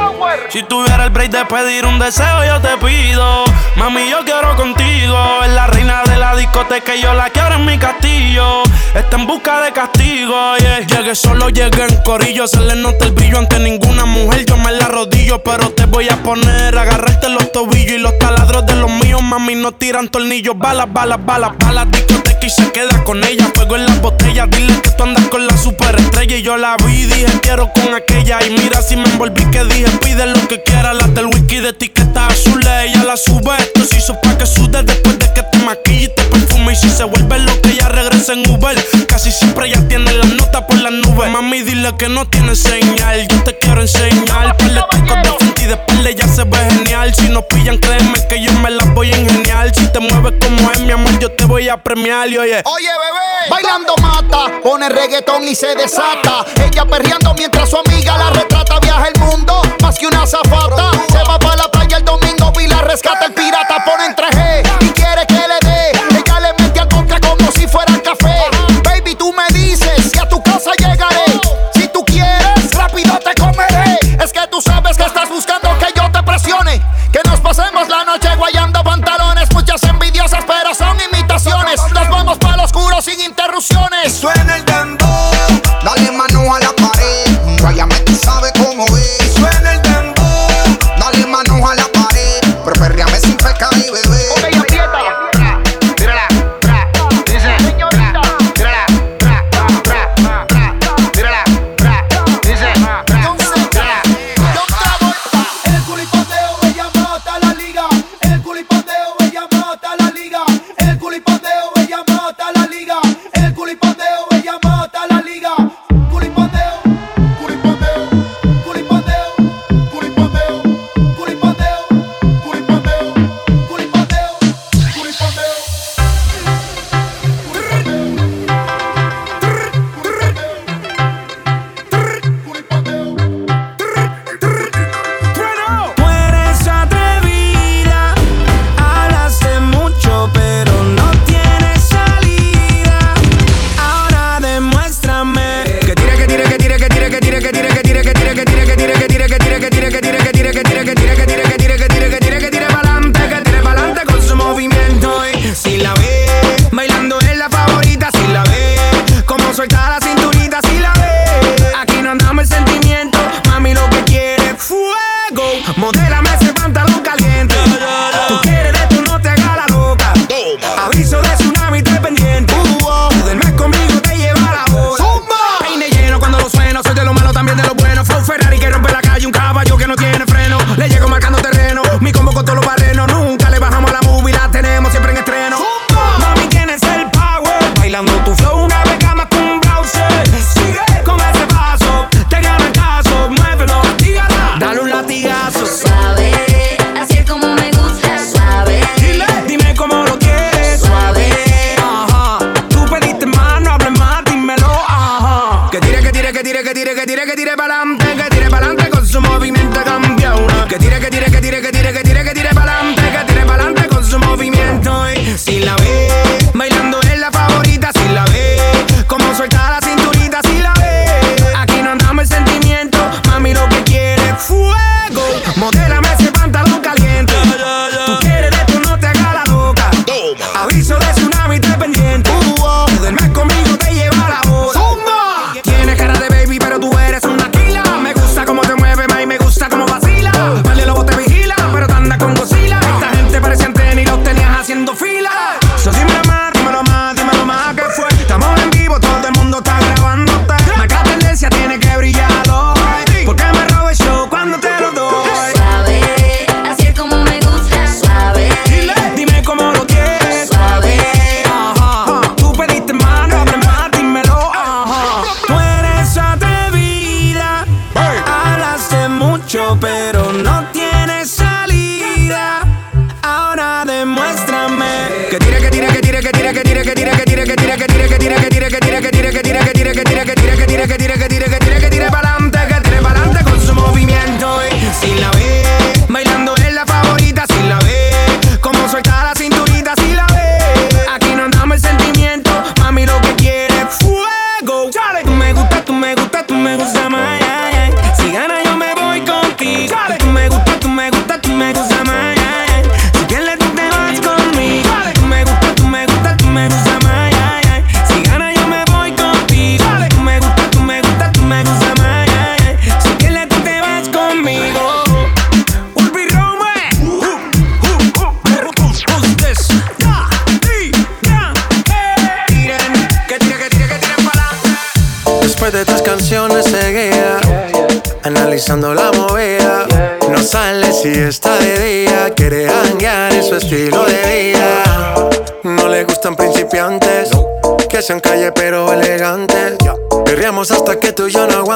Si 0.51 0.63
tuviera 0.63 1.05
el 1.05 1.11
break 1.11 1.31
de 1.31 1.45
pedir 1.45 1.87
un 1.87 1.99
deseo, 1.99 2.45
yo 2.45 2.61
te 2.61 2.77
pido. 2.85 3.45
Mami, 3.77 4.09
yo 4.11 4.25
quiero 4.25 4.57
contigo. 4.57 5.43
Es 5.45 5.53
la 5.53 5.67
reina 5.67 6.03
de 6.05 6.17
la 6.17 6.35
discoteca 6.37 6.95
y 6.95 7.03
yo 7.03 7.13
la 7.15 7.31
quiero 7.31 7.55
en 7.55 7.65
mi 7.65 7.79
castillo. 7.79 8.63
Está 8.95 9.17
en 9.17 9.27
busca 9.27 9.61
de 9.61 9.73
castigo, 9.73 10.57
yeah. 10.57 10.81
Llegué 10.81 11.15
solo, 11.15 11.49
llegué 11.51 11.85
en 11.85 12.03
corillo. 12.03 12.47
Se 12.47 12.61
le 12.61 12.75
nota 12.75 13.05
el 13.05 13.13
brillo 13.13 13.39
ante 13.39 13.59
ninguna 13.59 14.05
mujer. 14.05 14.45
Yo 14.47 14.57
me 14.57 14.73
la 14.73 14.87
rodillo, 14.87 15.43
pero 15.43 15.71
te 15.71 15.85
voy 15.87 16.09
a 16.09 16.17
poner. 16.23 16.77
Agarrarte 16.77 17.29
los 17.29 17.53
tobillos 17.53 17.93
y 17.93 17.99
los 17.99 18.19
taladros 18.19 18.67
de 18.67 18.75
los 18.75 18.91
míos. 18.91 19.23
Mami, 19.23 19.55
no 19.55 19.73
tiran 19.73 20.09
tornillos. 20.09 20.59
Balas, 20.59 20.93
balas, 20.93 21.25
balas, 21.25 21.53
balas. 21.59 21.91
Discoteca 21.91 22.28
y 22.49 22.51
se 22.51 22.73
queda 22.73 23.05
con 23.05 23.23
ella. 23.25 23.51
Fuego 23.55 23.77
en 23.77 23.85
las 23.85 24.01
botellas. 24.01 24.49
Dile 24.51 24.81
que 24.81 24.91
tú 24.91 25.03
andas 25.03 25.27
con 25.29 25.47
la 25.47 25.57
superestrella. 25.57 26.37
Y 26.37 26.43
yo 26.43 26.57
la 26.57 26.77
vi, 26.79 27.05
dije 27.05 27.27
quiero 27.43 27.71
con 27.75 27.95
aquella. 27.95 28.39
Y 28.45 28.51
mira 28.51 28.81
si 28.81 28.97
me 28.97 29.05
envolví 29.05 29.45
que 29.51 29.65
dije 29.65 29.91
pide 30.03 30.27
lo 30.27 30.49
que 30.49 30.63
quiera. 30.63 30.95
Las 30.95 31.15
del 31.15 31.27
whisky 31.27 31.61
de 31.61 31.71
etiqueta 31.71 32.27
azul. 32.27 32.61
Ella 32.67 33.05
la 33.05 33.17
sube. 33.17 33.55
Esto 33.59 33.85
se 33.85 33.99
hizo 33.99 34.19
pa' 34.21 34.37
que 34.39 34.47
sude 34.47 34.83
después 34.83 35.19
de 35.19 35.33
que 35.35 35.43
te 35.43 35.59
maquille 35.59 36.05
y 36.05 36.09
te 36.09 36.23
perfume. 36.25 36.73
Y 36.73 36.77
si 36.77 36.89
se 36.89 37.05
vuelve 37.05 37.39
lo 37.39 37.61
que 37.61 37.71
ella 37.71 37.89
regresa 37.89 38.33
en 38.33 38.49
Uber. 38.51 38.77
Casi 39.09 39.31
siempre 39.31 39.69
ella 39.69 39.87
tiene 39.87 40.13
las 40.15 40.33
notas 40.33 40.63
por 40.63 40.79
las 40.79 40.93
nubes. 40.93 41.31
Mami, 41.31 41.61
dile 41.63 41.95
que 41.99 42.09
no 42.09 42.27
tiene 42.29 42.57
señal. 42.57 43.29
Yo 43.29 43.45
te 43.45 43.59
quiero 43.59 43.83
enseñar. 43.83 44.57
Par 44.57 44.57
de 44.57 44.81
tacos 45.07 45.39
de 45.39 45.58
de 45.69 45.75
espalda 45.75 46.11
ya 46.11 46.27
se 46.27 46.45
ve 46.45 46.59
genial. 46.71 47.15
Si 47.15 47.29
nos 47.29 47.45
pillan, 47.45 47.79
créeme 47.79 48.19
que 48.29 48.41
yo 48.41 48.51
me 48.55 48.71
las 48.71 48.89
voy 48.95 49.13
a 49.13 49.19
ingeniar. 49.19 49.73
Si 49.75 49.87
te 49.93 50.01
mueves 50.01 50.35
como 50.43 50.71
es, 50.71 50.81
mi 50.81 50.93
amor, 50.93 51.19
yo 51.19 51.31
te 51.31 51.45
voy 51.45 51.69
a 51.69 51.77
premiar. 51.77 52.29
Y 52.29 52.39
oye, 52.39 52.63
Oye, 52.65 52.89
bebé, 52.89 53.51
bailando 53.51 53.95
mata, 54.01 54.61
pone 54.63 54.89
reggaetón 54.89 55.45
y 55.45 55.55
se 55.55 55.75
desata. 55.75 56.47
Ella 56.65 56.87
perreando 56.87 57.35
mientras 57.35 57.69
su 57.69 57.77
amiga 57.77 58.17
la 58.17 58.31
retrata. 58.31 58.81
Viaja 58.81 59.09
el 59.09 59.21
mundo, 59.21 59.61
más 59.83 59.99
que 59.99 60.07
una 60.07 60.27
zafata. 60.27 60.91
Se 61.13 61.19
va 61.19 61.39
para 61.39 61.57
la 61.57 61.71
playa 61.71 61.99
el 61.99 62.05
domingo 62.05 62.53
y 62.61 62.67
la 62.67 62.81
rescata 62.81 63.27
el 63.27 63.35
pirata. 63.35 63.85
Pone 63.85 64.07
en 64.07 64.17
3G 64.17 64.38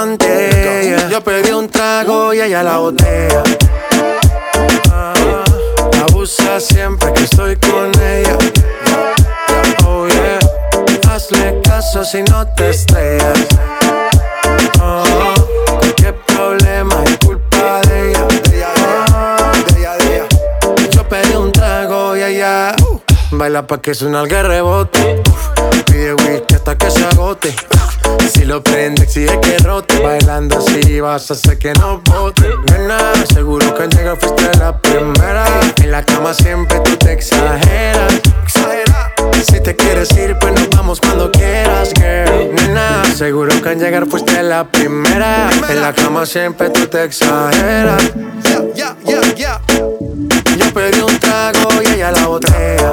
yo 0.03 1.21
pedí 1.23 1.53
un 1.53 1.69
trago 1.69 2.35
y 2.35 2.41
ella 2.41 2.65
la 2.65 2.79
botella 2.79 3.43
Ah, 4.91 5.15
Abusa 6.09 6.59
siempre 6.59 7.13
que 7.13 7.23
estoy 7.23 7.55
con 7.57 7.93
ella 8.03 8.37
Oh 9.87 10.09
yeah 10.09 10.41
Hazle 11.09 11.61
caso 11.63 12.05
si 12.05 12.23
no 12.25 12.45
te 12.57 12.71
estrellas. 12.71 13.39
Oh, 14.83 15.05
cualquier 15.79 16.17
problema 16.25 17.05
es 17.05 17.19
culpa 17.19 17.81
de 17.87 18.11
ella. 18.11 18.27
Ah, 19.13 19.53
Yo 20.91 21.09
pedí 21.09 21.37
un 21.37 21.53
trago 21.53 22.17
y 22.17 22.23
ella 22.23 22.75
baila 23.31 23.67
pa' 23.67 23.81
que 23.81 23.95
suena 23.95 24.23
el 24.23 24.31
rebote. 24.31 25.23
Pide 25.87 26.15
whisky 26.15 26.55
hasta 26.55 26.77
que 26.77 26.91
se 26.91 27.05
agote. 27.05 27.55
Si 28.29 28.45
lo 28.45 28.63
prende, 28.63 29.03
exige 29.05 29.39
que 29.41 29.59
rote. 29.59 29.99
Bailando 30.01 30.59
así 30.59 31.01
vas 31.01 31.31
a 31.31 31.35
hacer 31.35 31.59
que 31.59 31.73
no 31.75 32.01
bote. 32.05 32.49
Nena, 32.71 32.99
seguro 33.33 33.75
que 33.75 33.83
al 33.85 33.91
llegar 33.91 34.19
fuiste 34.19 34.51
la 34.59 34.77
primera. 34.79 35.45
En 35.83 35.91
la 35.91 36.05
cama 36.05 36.35
siempre 36.35 36.81
tú 36.81 36.97
te 36.97 37.13
exageras. 37.13 38.21
Si 39.47 39.61
te 39.61 39.77
quieres 39.77 40.11
ir, 40.17 40.37
pues 40.39 40.53
nos 40.55 40.71
vamos 40.71 41.01
cuando 41.01 41.31
quieras, 41.31 41.93
girl. 41.95 42.55
Nena, 42.55 43.05
seguro 43.15 43.61
que 43.63 43.69
al 43.69 43.79
llegar 43.79 44.07
fuiste 44.07 44.43
la 44.43 44.65
primera. 44.65 45.51
En 45.69 45.81
la 45.81 45.93
cama 45.93 46.27
siempre 46.27 46.71
tú 46.71 46.87
te 46.87 47.05
exageras. 47.05 48.03
Yeah, 48.75 48.97
yeah, 49.05 49.35
yeah. 49.35 49.61
Yo 50.57 50.73
pedí 50.73 51.01
un 51.01 51.19
trago 51.19 51.69
y 51.83 51.95
ella 51.95 52.13
la 52.13 52.27
botella. 52.27 52.93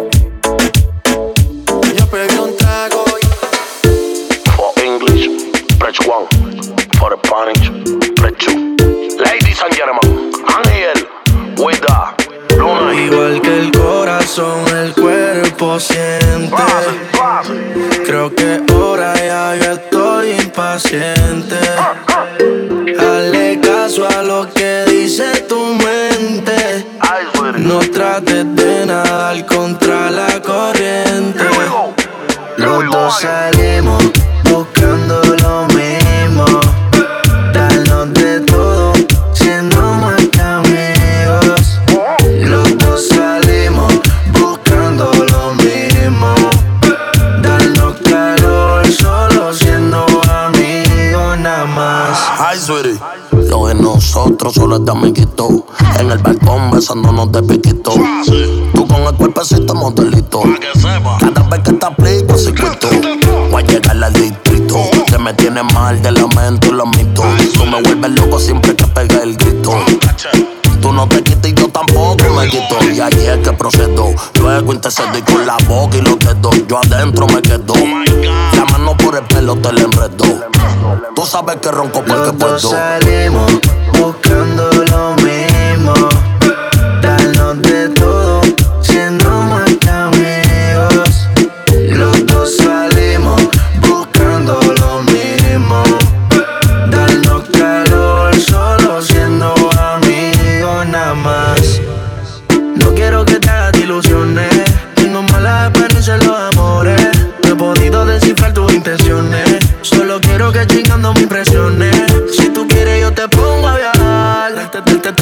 Press 5.81 5.99
one. 6.07 6.27
For 6.99 7.17
Spanish, 7.25 7.65
press 8.15 8.35
two. 8.37 8.75
Ladies 9.17 9.59
and 9.63 9.73
gentlemen, 9.73 10.31
here 10.69 10.93
with 11.57 11.81
the 11.81 12.55
Luna. 12.55 12.93
Igual 12.93 13.41
que 13.41 13.59
el 13.61 13.71
corazón, 13.71 14.63
el 14.77 14.93
cuerpo 14.93 15.79
siente. 15.79 16.55
Creo 18.05 18.29
que 18.35 18.61
ahora 18.71 19.15
ya 19.15 19.55
yo 19.55 19.71
estoy 19.71 20.31
impaciente. 20.33 21.57
Hazle 22.99 23.59
caso 23.59 24.07
a 24.07 24.21
lo 24.21 24.53
que 24.53 24.85
dice 24.85 25.41
tu 25.49 25.59
mente. 25.65 26.85
No 27.57 27.79
trates 27.79 28.55
de 28.55 28.85
nadar 28.85 29.45
contra 29.47 30.11
la 30.11 30.39
corriente. 30.41 31.43
Los 32.57 32.85
dos 32.91 33.19
salimos 33.19 34.20
nosotros 54.43 54.53
solo 54.55 54.77
es 54.77 54.85
de 54.85 54.91
amiguito. 54.91 55.65
En 55.99 56.09
el 56.09 56.17
balcón 56.17 56.71
besándonos 56.71 57.31
de 57.31 57.43
piquito. 57.43 57.93
Tú 58.73 58.87
con 58.87 59.01
el 59.03 59.13
cuerpecito 59.13 59.75
modelito. 59.75 60.41
Cada 61.19 61.47
vez 61.47 61.59
que 61.59 61.73
te 61.73 61.85
aplico 61.85 62.37
circuito. 62.37 62.87
Voy 63.51 63.61
a 63.61 63.67
llegar 63.67 64.03
al 64.03 64.13
distrito. 64.13 64.77
Que 65.05 65.19
me 65.19 65.35
tiene 65.35 65.61
mal 65.61 66.01
de 66.01 66.11
la 66.11 66.25
mente 66.25 66.69
y 66.69 66.71
lo 66.71 66.87
mito. 66.87 67.21
Tú 67.53 67.65
me 67.67 67.83
vuelves 67.83 68.11
loco 68.13 68.39
siempre 68.39 68.75
que 68.75 68.87
pega 68.87 69.21
el 69.21 69.37
grito. 69.37 69.75
Tú 70.81 70.91
no 70.91 71.07
te 71.07 71.21
quitas 71.21 71.51
y 71.51 71.53
yo 71.53 71.67
tampoco 71.67 72.23
me 72.35 72.47
quito. 72.47 72.77
Y 72.91 72.99
ahí 72.99 73.27
es 73.27 73.37
que 73.47 73.53
procedo. 73.53 74.09
Luego 74.39 74.73
intercedo 74.73 75.15
y 75.19 75.21
con 75.21 75.45
la 75.45 75.57
boca 75.67 75.97
y 75.97 76.01
los 76.01 76.17
dedos. 76.17 76.67
Yo 76.67 76.79
adentro 76.79 77.27
me 77.27 77.43
quedo. 77.43 77.75
El 79.21 79.27
pelo 79.35 79.55
te 79.57 79.71
la 79.71 79.81
enredo. 79.81 80.41
Tú 81.15 81.25
sabes 81.25 81.57
que 81.57 81.69
ronco 81.71 82.03
porque 82.03 82.33
puedo. 82.33 82.57
salimos 82.57 83.51
buscando 83.99 84.71
lo 84.71 85.15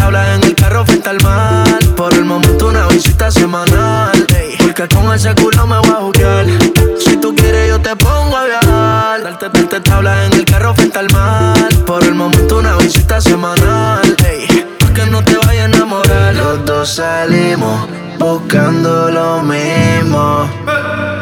Tabla 0.10 0.34
en 0.34 0.44
el 0.44 0.56
carro 0.56 0.84
frente 0.88 1.08
al 1.08 1.22
mar. 1.22 1.68
Por 1.96 2.12
el 2.16 2.26
momento 2.26 2.70
una 2.70 2.88
visita 2.88 3.30
semanal. 3.30 4.26
Porque 4.58 4.88
con 4.88 5.14
ese 5.14 5.36
culo 5.36 5.68
me 5.68 5.78
voy 5.78 5.92
a 5.92 6.02
jugar. 6.02 6.46
Si 6.98 7.16
tú 7.18 7.36
quieres 7.36 7.70
yo 7.70 7.80
te 7.80 7.96
pongo 7.96 8.36
a 8.36 8.46
viajar. 8.46 9.22
Darte, 9.22 9.50
darte 9.50 9.80
tabla 9.82 10.26
en 10.26 10.34
el 10.34 10.46
carro 10.46 10.74
frente 10.74 10.98
al 10.98 11.12
mar. 11.12 11.70
Por 11.86 12.04
el 12.04 12.16
momento 12.16 12.58
una 12.58 12.76
visita 12.78 13.22
semanal. 13.22 14.02
Pa' 14.80 14.94
que 14.96 15.06
no 15.12 15.24
te 15.24 15.38
vayas 15.46 15.66
a 15.66 15.76
enamorar. 15.76 16.34
Los 16.34 16.66
dos 16.66 16.90
salimos 16.90 17.88
buscando 18.18 19.12
lo 19.12 19.44
mismo. 19.44 20.50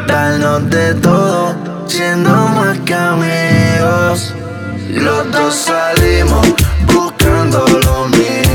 Darnos 0.06 0.70
de 0.70 0.94
todo, 0.94 1.54
siendo 1.86 2.30
más 2.30 2.78
que 2.86 2.94
amigos. 2.94 4.32
Los 4.88 5.30
dos 5.30 5.54
salimos 5.54 6.46
buscando 6.86 7.66
lo 7.68 8.06
mismo. 8.06 8.17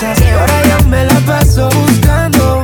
cerveza. 0.00 0.24
Y 0.24 0.28
ahora 0.30 0.62
yo 0.68 0.88
me 0.88 1.04
la 1.04 1.20
paso 1.20 1.68
buscando 1.68 2.62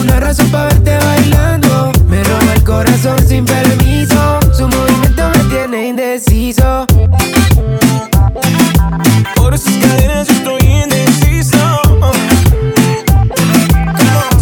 una 0.00 0.20
razón 0.20 0.50
para 0.50 0.66
verte 0.66 0.98
bailando. 0.98 1.92
Me 2.08 2.22
roba 2.24 2.54
el 2.54 2.64
corazón 2.64 3.18
sin 3.26 3.44
permiso. 3.44 4.40
Su 4.52 4.68
movimiento 4.68 5.30
me 5.34 5.44
tiene 5.44 5.88
indeciso. 5.88 6.86
Por 9.36 9.54
esas 9.54 9.76
cadenas 9.76 10.28
yo 10.28 10.34
estoy 10.34 10.62
indeciso. 10.62 11.80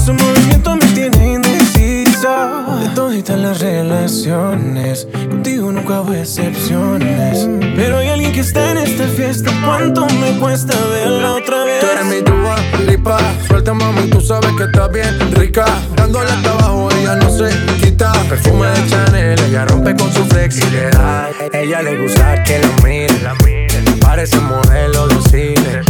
Su 0.05 0.15
movimiento 0.15 0.77
me 0.77 0.87
tiene 0.87 1.35
indeciso. 1.35 2.31
De 2.81 2.89
toditas 2.95 3.39
las 3.39 3.61
relaciones, 3.61 5.07
contigo 5.29 5.71
nunca 5.73 5.99
hago 5.99 6.15
excepciones. 6.15 7.49
Pero 7.77 7.99
hay 7.99 8.09
alguien 8.09 8.33
que 8.33 8.41
está 8.41 8.73
en 8.73 8.79
esta 8.79 9.07
fiesta. 9.09 9.51
¿Cuánto 9.65 10.07
me 10.07 10.39
cuesta 10.39 10.75
verla 10.91 11.40
lipa. 13.01 13.19
Suelta, 13.47 13.75
mami, 13.75 14.09
tú 14.11 14.21
sabes 14.21 14.51
que 14.57 14.65
estás 14.65 14.91
bien 14.93 15.35
rica. 15.35 15.65
Dándole 15.97 16.31
hasta 16.31 16.51
abajo, 16.51 16.89
ella 16.93 17.17
no 17.17 17.31
se 17.31 17.51
quita. 17.81 18.13
Perfume 18.29 18.69
de 18.69 18.89
Chanel, 18.89 19.41
ella 19.41 19.65
rompe 19.67 19.95
con 19.97 20.13
su 20.13 20.25
flexibilidad. 20.27 21.29
Ella 21.53 21.83
le 21.83 22.03
gusta 22.03 22.43
que 22.45 22.59
la 22.59 22.69
miren. 22.85 24.01
Parece 24.01 24.39
modelo 24.41 25.09
de 25.09 25.23
cine. 25.31 25.90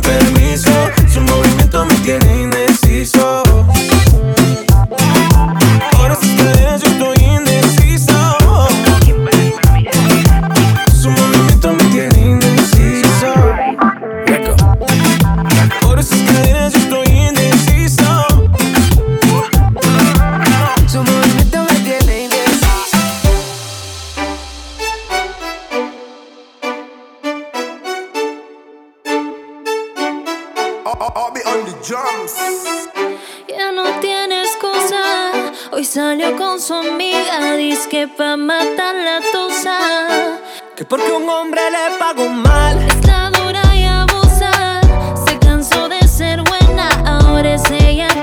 permiso, 0.00 0.89
su 36.70 36.76
amiga, 36.76 37.56
que 37.90 38.06
pa' 38.06 38.36
matar 38.36 38.94
la 38.94 39.18
tusa. 39.32 39.76
Que 40.76 40.84
porque 40.84 41.10
un 41.10 41.28
hombre 41.28 41.62
le 41.68 41.98
pagó 41.98 42.28
mal. 42.28 42.80
Está 42.82 43.28
dura 43.30 43.64
y 43.74 43.84
abusa. 43.84 44.80
Se 45.26 45.36
cansó 45.40 45.88
de 45.88 46.00
ser 46.06 46.42
buena, 46.42 46.88
ahora 47.04 47.54
es 47.54 47.68
ella 47.72 48.19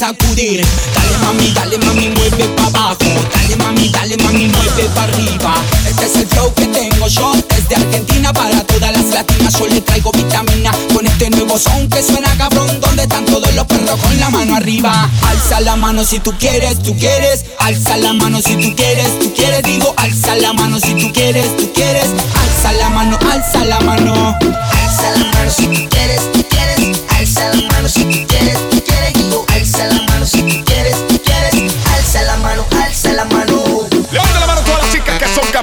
Dale 0.00 1.18
mami, 1.20 1.52
dale 1.52 1.76
mami, 1.76 2.08
mueve 2.08 2.48
pa' 2.56 2.68
abajo. 2.68 2.96
Dale 3.34 3.56
mami, 3.56 3.90
dale 3.90 4.16
mami, 4.16 4.46
mueve 4.46 4.88
pa' 4.94 5.02
arriba. 5.02 5.52
Este 5.86 6.06
es 6.06 6.16
el 6.16 6.26
flow 6.26 6.54
que 6.54 6.66
tengo 6.68 7.06
yo 7.06 7.32
desde 7.50 7.74
Argentina 7.74 8.32
para 8.32 8.64
todas 8.64 8.92
las 8.92 9.04
latinas. 9.08 9.58
Yo 9.58 9.66
le 9.66 9.82
traigo 9.82 10.10
vitamina 10.12 10.72
con 10.94 11.06
este 11.06 11.28
nuevo 11.28 11.58
son 11.58 11.86
que 11.90 12.02
suena 12.02 12.34
cabrón. 12.38 12.80
Donde 12.80 13.02
están 13.02 13.26
todos 13.26 13.54
los 13.54 13.66
perros 13.66 14.00
con 14.00 14.18
la 14.18 14.30
mano 14.30 14.56
arriba. 14.56 15.06
Alza 15.20 15.60
la 15.60 15.76
mano 15.76 16.02
si 16.02 16.18
tú 16.18 16.32
quieres, 16.38 16.82
tú 16.82 16.96
quieres. 16.96 17.44
Alza 17.58 17.98
la 17.98 18.14
mano 18.14 18.40
si 18.40 18.56
tú 18.56 18.74
quieres, 18.74 19.18
tú 19.18 19.34
quieres. 19.34 19.62
Digo, 19.64 19.92
alza 19.98 20.34
la 20.36 20.54
mano 20.54 20.80
si 20.80 20.94
tú 20.94 21.12
quieres, 21.12 21.54
tú 21.58 21.70
quieres. 21.74 22.06
Alza 22.06 22.72
la 22.72 22.88
mano, 22.88 23.18
alza 23.30 23.66
la 23.66 23.80
mano. 23.80 24.34
Alza 24.40 25.10
la 25.18 25.26
mano 25.26 25.50
si 25.54 25.66
tú 25.66 25.88
quieres, 25.90 26.32
tú 26.32 26.42
quieres. 26.48 27.00
Alza 27.10 27.50
la 27.50 27.68
mano 27.68 27.86
si 27.86 28.00
tú 28.00 28.08
quieres. 28.10 28.29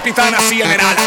capitana 0.07 0.37
Cienera. 0.39 1.06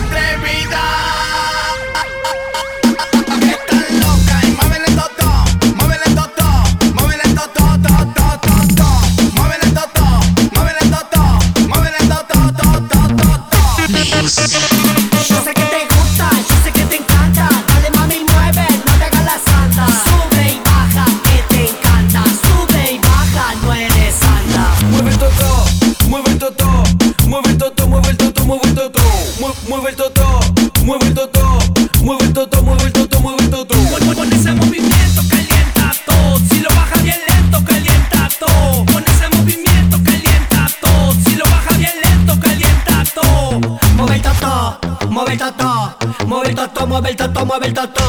mueve 45.21 45.33
el 45.33 45.39
toto, 45.39 45.95
mueve 46.25 46.49
el 46.49 46.55
toto, 46.55 46.87
mueve 46.87 47.09
el 47.09 47.15
toto, 47.15 47.45
mueve 47.45 47.67
el 47.67 47.73
toto, 47.73 48.01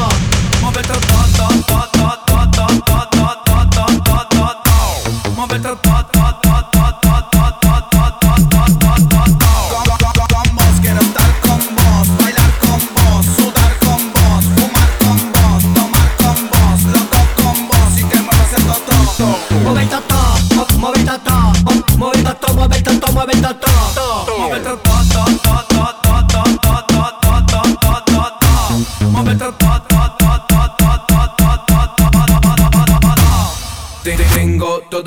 mueve 0.61 0.79
el 0.79 0.87
toto, 0.87 1.47
toto, 1.67 2.19
toto, 2.25 2.51
toto. 2.51 2.92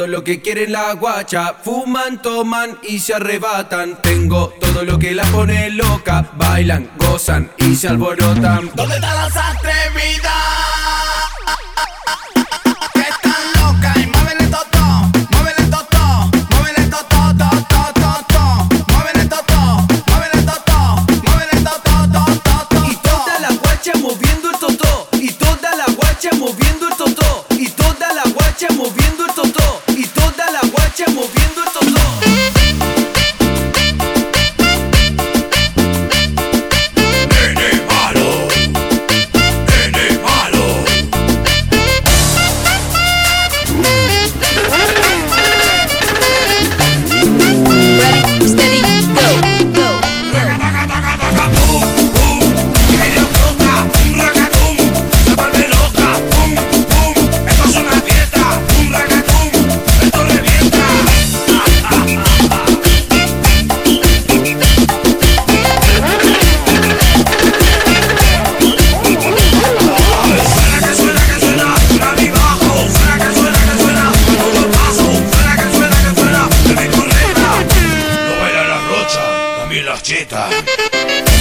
lo 0.07 0.25
que 0.25 0.41
quiere 0.41 0.69
la 0.69 0.93
guacha. 0.93 1.55
Fuman, 1.63 2.23
toman 2.23 2.79
y 2.83 2.99
se 2.99 3.15
arrebatan. 3.15 4.01
Tengo 4.03 4.55
todo 4.61 4.85
lo 4.85 4.99
que 4.99 5.15
la 5.15 5.25
pone 5.25 5.71
loca. 5.71 6.31
Bailan, 6.37 6.91
gozan 6.97 7.51
y 7.59 7.75
se 7.75 7.89
alborotan. 7.89 8.71
¿Dónde 8.75 8.97
están 8.97 9.17
las 9.17 9.37
atrevidas? 9.37 10.56
marchita. 79.97 81.36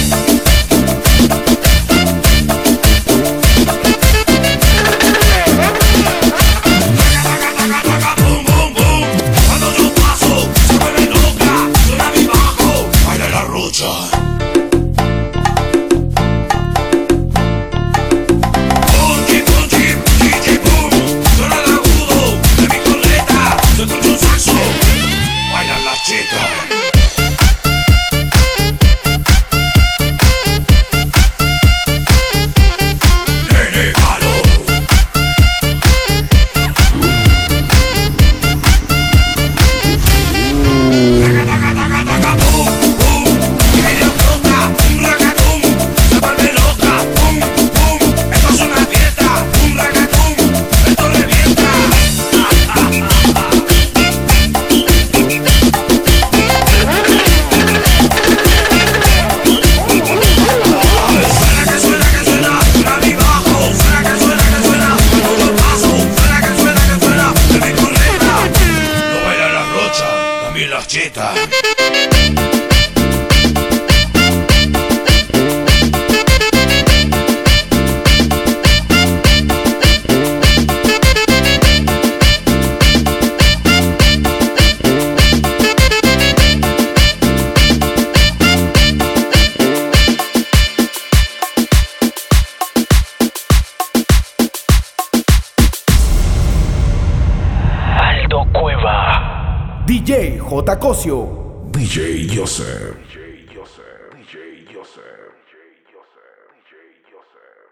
Joseph. 107.32 107.65